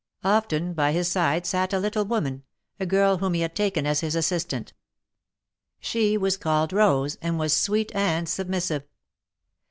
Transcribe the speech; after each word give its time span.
Often 0.23 0.73
by 0.73 0.93
his 0.93 1.09
side 1.11 1.45
sat 1.45 1.73
a 1.73 1.77
little 1.79 2.03
woman— 2.05 2.41
a 2.79 2.87
girl 2.87 3.19
whom 3.19 3.35
he 3.35 3.41
had 3.41 3.55
taken 3.55 3.85
as 3.85 3.99
his 3.99 4.15
assistant. 4.15 4.73
She 5.79 6.17
was 6.17 6.37
called 6.37 6.71
Eose, 6.71 7.17
and 7.21 7.37
was 7.37 7.53
sweet 7.53 7.91
and 7.93 8.27
submissive. 8.27 8.81